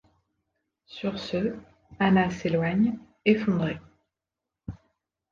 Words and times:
Sur 0.87 1.19
ce, 1.19 1.53
Anna 1.99 2.31
s’éloigne, 2.31 2.97
effondrée. 3.25 3.77